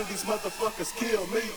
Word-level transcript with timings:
until 0.00 0.14
these 0.14 0.24
motherfuckers 0.24 0.96
kill 0.96 1.26
me, 1.26 1.49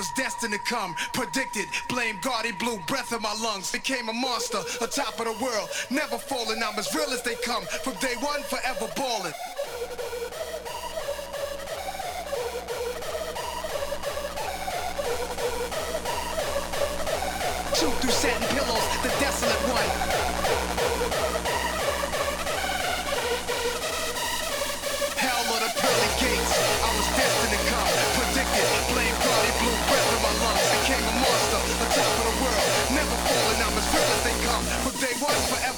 was 0.00 0.10
destined 0.12 0.54
to 0.54 0.58
come. 0.58 0.94
Predicted, 1.12 1.66
blame 1.90 2.18
God, 2.22 2.46
he 2.46 2.52
blew 2.52 2.78
breath 2.86 3.12
in 3.12 3.20
my 3.20 3.34
lungs. 3.34 3.70
Became 3.70 4.08
a 4.08 4.14
monster, 4.14 4.56
a 4.80 4.86
top 4.86 5.20
of 5.20 5.26
the 5.26 5.44
world. 5.44 5.68
Never 5.90 6.16
falling, 6.16 6.62
I'm 6.64 6.78
as 6.78 6.94
real 6.94 7.10
as 7.10 7.20
they 7.22 7.34
come. 7.44 7.64
From 7.84 7.92
day 8.00 8.14
one, 8.20 8.40
forever 8.44 8.88
balling. 8.96 9.34
one 35.20 35.32
forever. 35.32 35.69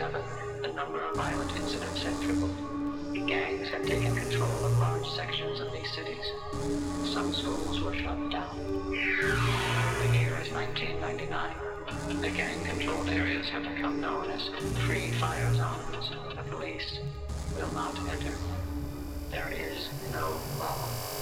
1997, 0.00 0.62
the 0.62 0.72
number 0.72 0.98
of 0.98 1.14
violent 1.14 1.54
incidents 1.56 2.02
had 2.02 2.18
tripled. 2.22 2.56
The 3.12 3.20
gangs 3.20 3.68
had 3.68 3.86
taken 3.86 4.16
control 4.16 4.64
of 4.64 4.78
large 4.78 5.06
sections 5.10 5.60
of 5.60 5.70
these 5.72 5.92
cities. 5.92 6.24
Some 7.12 7.34
schools 7.34 7.82
were 7.82 7.94
shut 7.94 8.30
down. 8.30 8.56
The 8.88 10.18
year 10.18 10.38
is 10.40 10.50
1999. 10.52 12.22
The 12.22 12.30
gang-controlled 12.30 13.10
areas 13.10 13.48
have 13.50 13.62
become 13.62 14.00
known 14.00 14.30
as 14.30 14.48
free 14.86 15.10
fire 15.20 15.54
zones. 15.54 16.10
The 16.34 16.42
police 16.50 16.98
will 17.54 17.72
not 17.74 17.98
enter. 18.08 18.32
There 19.30 19.52
is 19.52 19.90
no 20.12 20.40
law. 20.58 21.19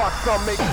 Start 0.00 0.24
some 0.24 0.46
make. 0.46 0.69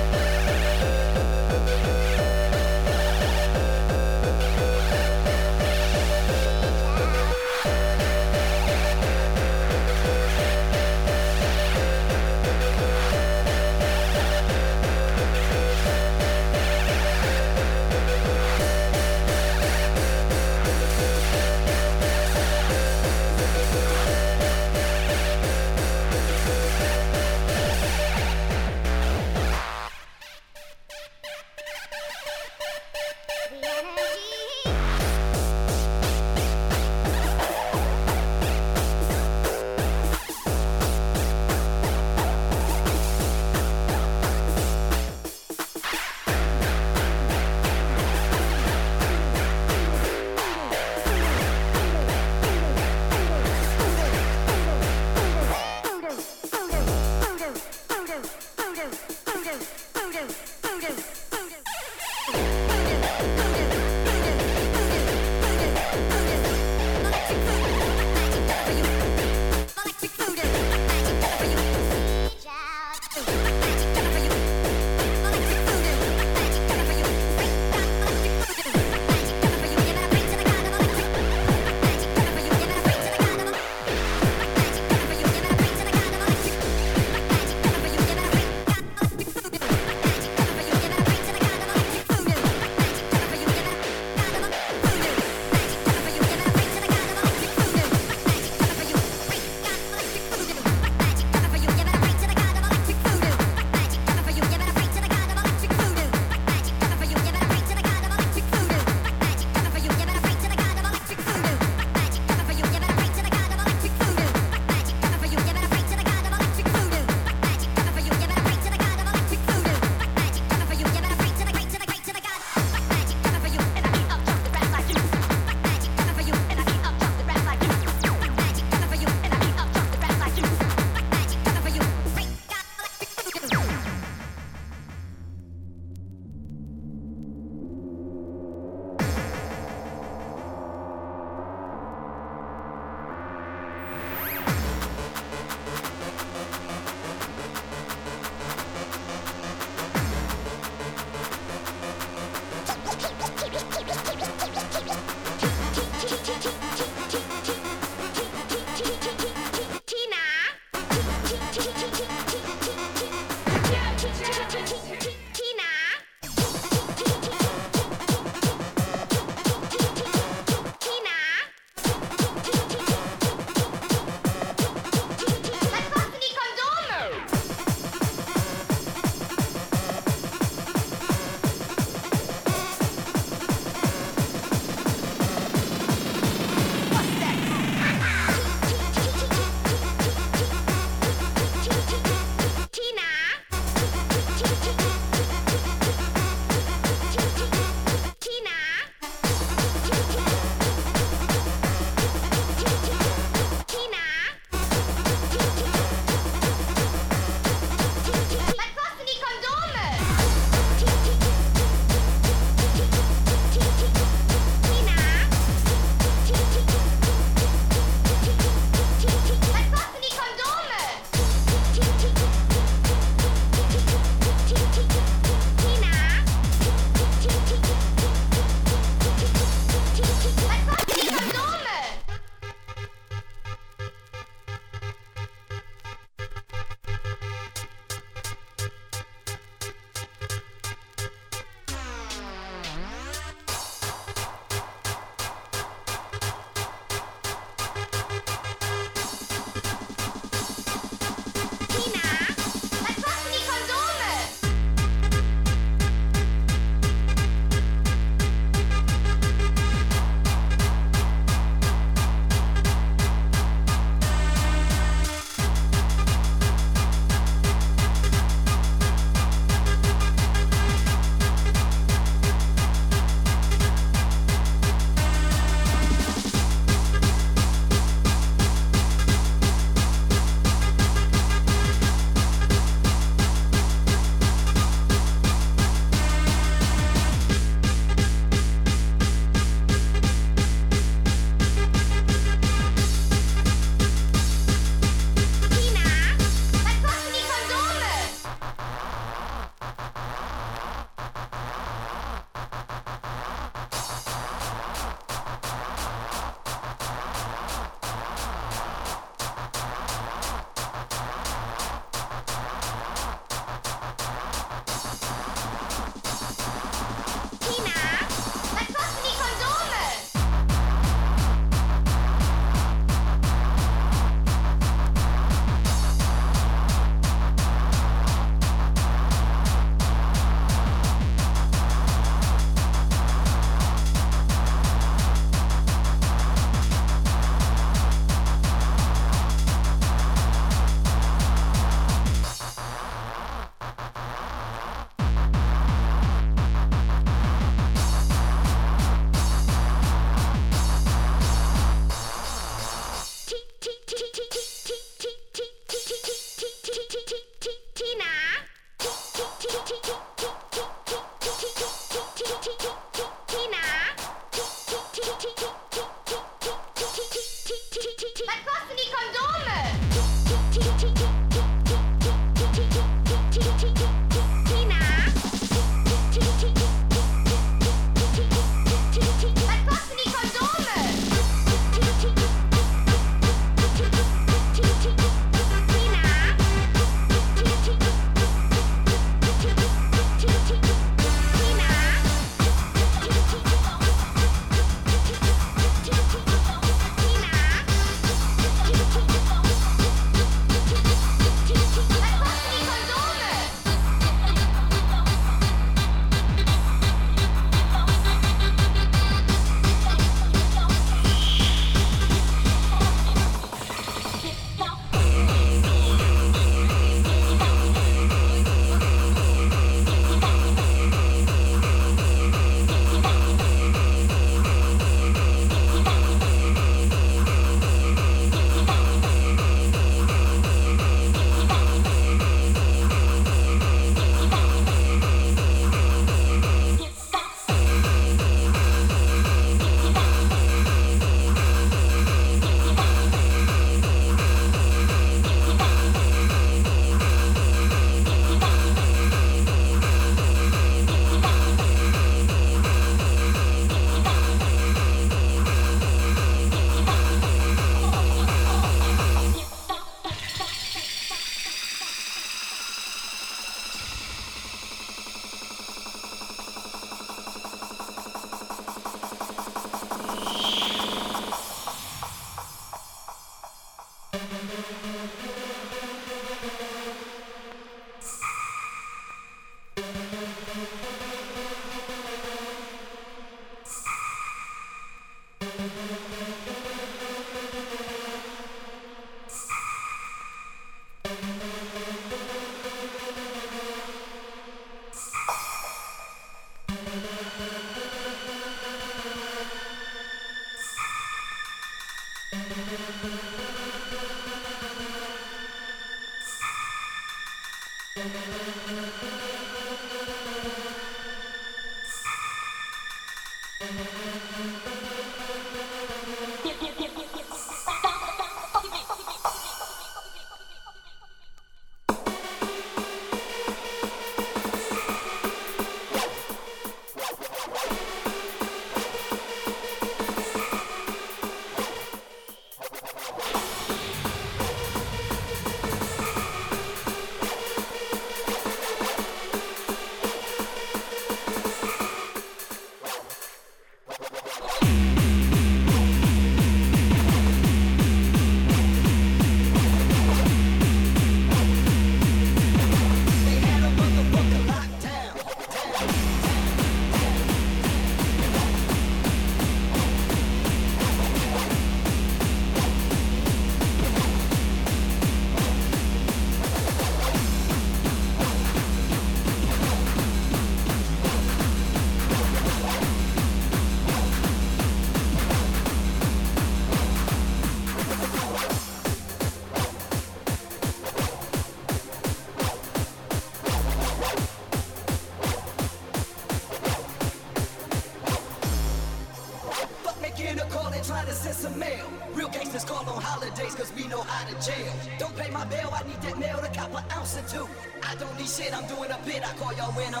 He 598.21 598.27
said 598.27 598.53
I'm 598.53 598.67
doing 598.67 598.91
a 598.91 598.99
bit, 599.03 599.27
I 599.27 599.33
call 599.33 599.51
y'all 599.53 599.71
when 599.71 599.95
I'm 599.95 600.00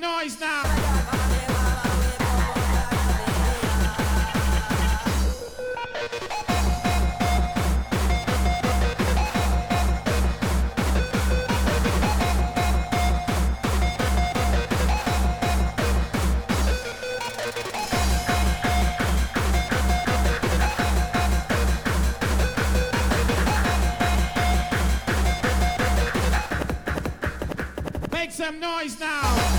noise 0.00 0.40
now. 0.40 0.62
Make 28.10 28.30
some 28.30 28.58
noise 28.60 28.98
now. 28.98 29.49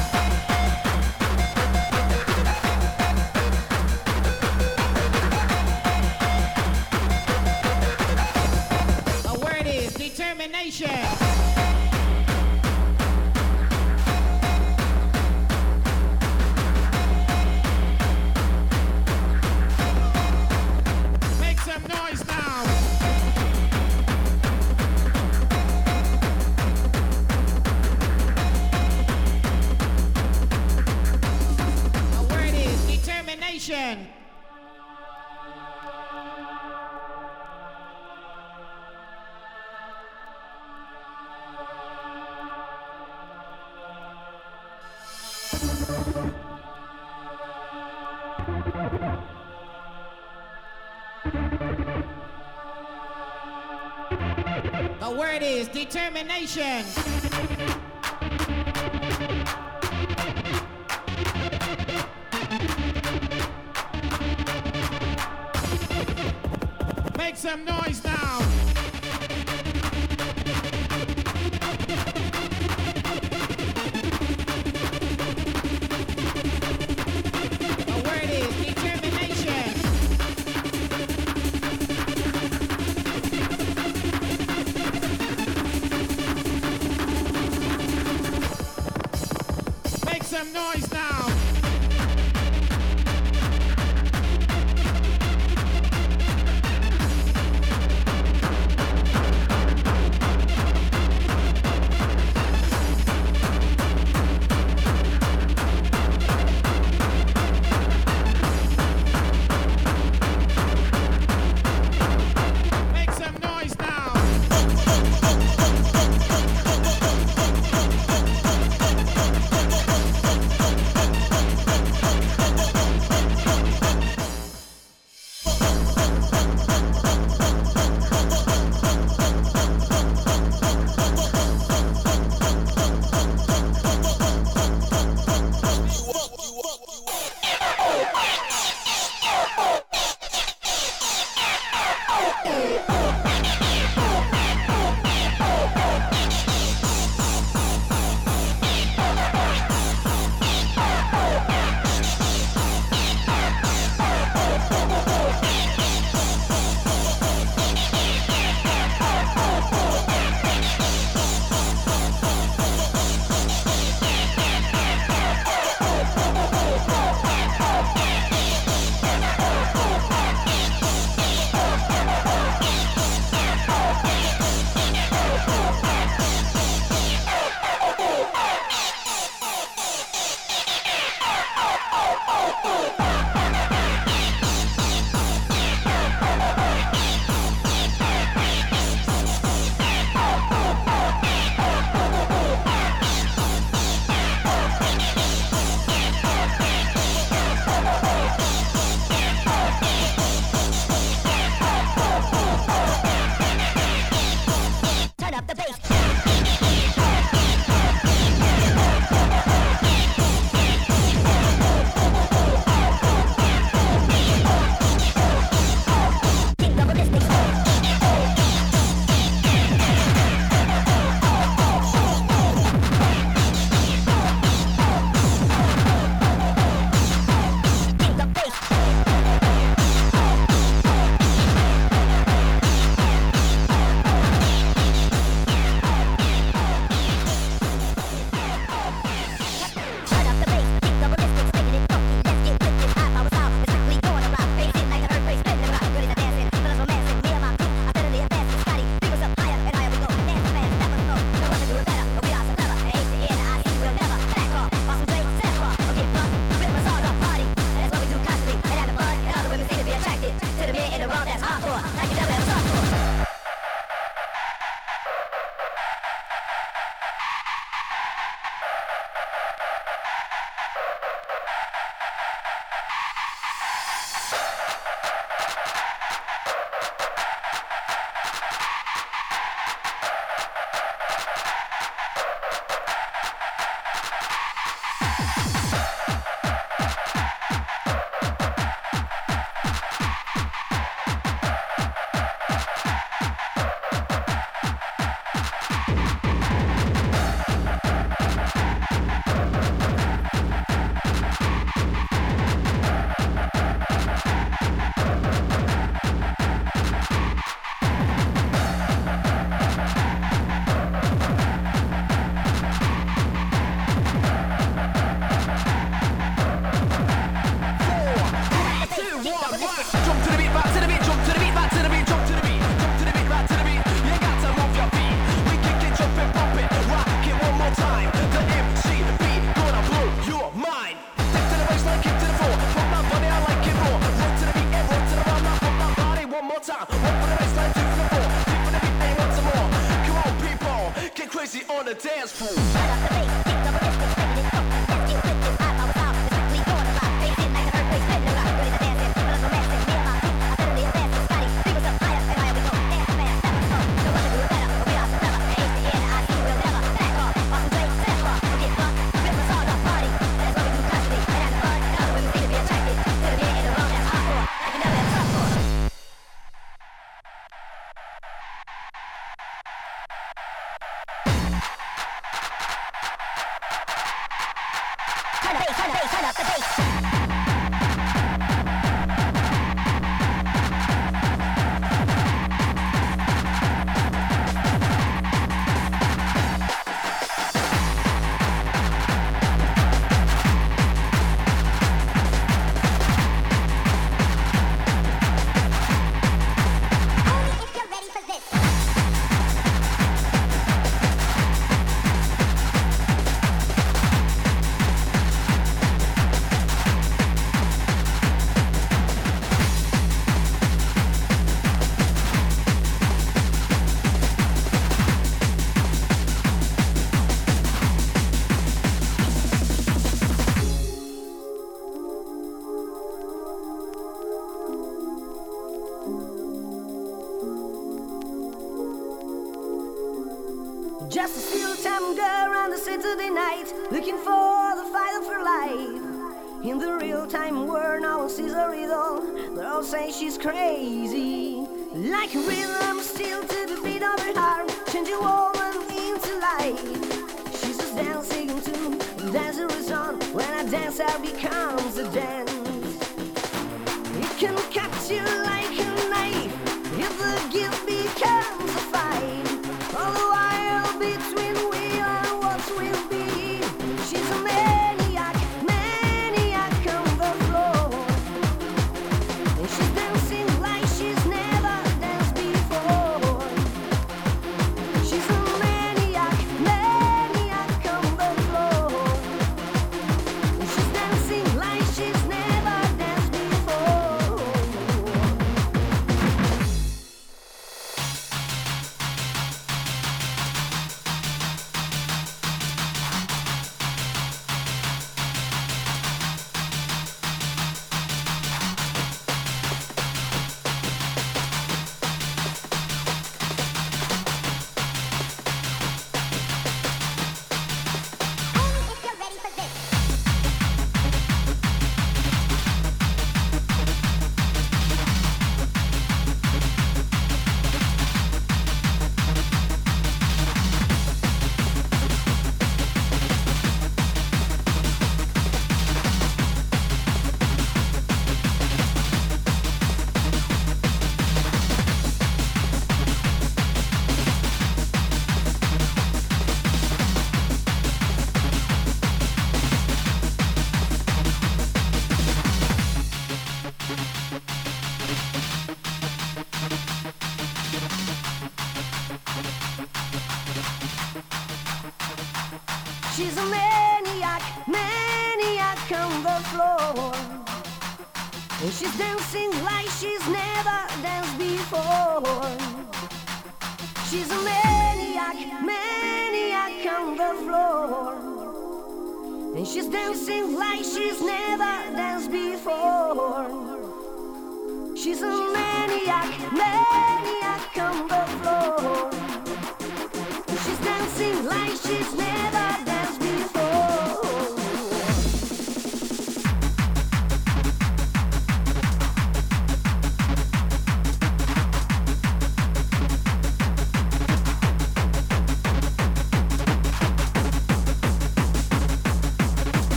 Determination. 56.48 57.01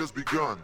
Just 0.00 0.14
begun. 0.14 0.58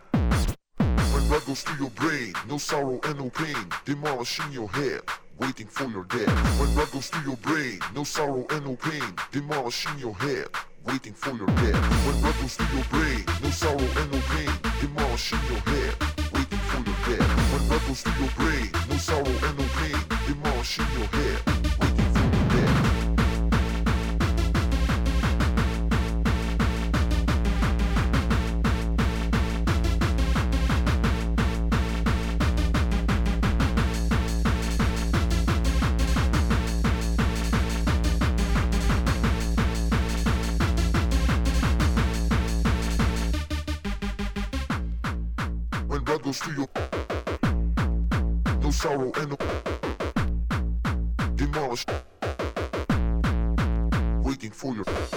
When 0.79 1.29
blood 1.29 1.45
goes 1.45 1.63
through 1.63 1.79
your 1.79 1.91
brain, 1.91 2.33
no 2.49 2.57
sorrow 2.57 2.99
and 3.05 3.19
no 3.19 3.29
pain, 3.29 3.69
demolishing 3.85 4.51
your 4.51 4.69
head, 4.71 5.03
waiting 5.39 5.67
for 5.67 5.85
your 5.85 6.05
death. 6.05 6.33
When 6.59 6.73
blood 6.75 6.91
goes 6.93 7.09
through 7.09 7.29
your 7.29 7.37
brain, 7.39 7.81
no 7.95 8.05
sorrow 8.05 8.47
and 8.51 8.65
no 8.65 8.77
pain, 8.77 9.03
demolishing 9.33 9.99
your 9.99 10.15
head, 10.15 10.49
waiting 10.87 11.13
for 11.13 11.37
your 11.37 11.47
death. 11.47 12.07
When 12.07 12.21
blood 12.21 12.35
goes 12.41 12.57
through 12.57 12.75
your 12.75 12.85
brain, 12.87 13.25
no 13.43 13.51
sorrow 13.51 13.89
and 14.01 14.13
no 14.13 14.21
pain, 14.33 14.53
demolishing 14.81 15.41
your 15.51 15.61
head, 15.61 15.95
waiting 16.33 16.63
for 16.71 16.81
your 16.89 17.19
death. 17.19 17.53
When 17.53 17.69
blood 17.69 17.83
goes 17.87 18.03
through 18.03 18.25
your 18.25 18.35
brain, 18.41 18.71
no 18.89 18.97
sorrow 18.97 19.27
and 19.27 19.59
no 19.59 19.65
pain, 19.77 20.01
demolishing 20.27 20.87
your 20.97 21.09
head. 21.09 21.66
sorrow 48.77 49.11
and 49.17 49.33
the 49.33 49.37
demolished, 51.35 51.91
waiting 54.23 54.51
for 54.51 54.75
your. 54.75 55.16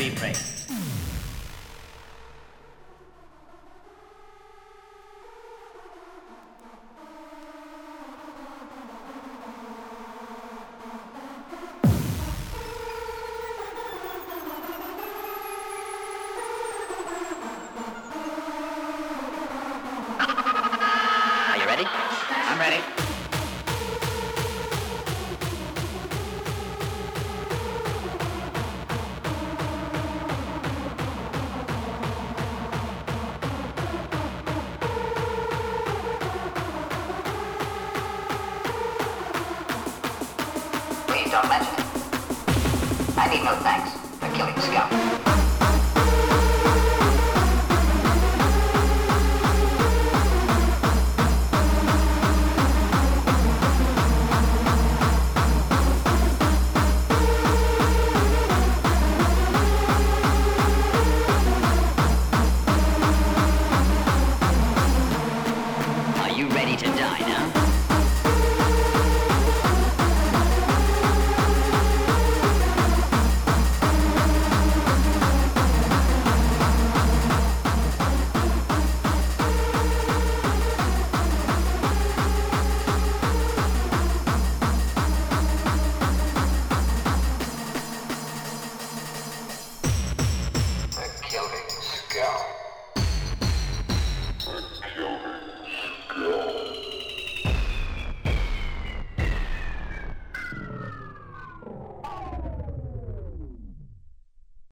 be 0.00 0.10
praised. 0.10 0.49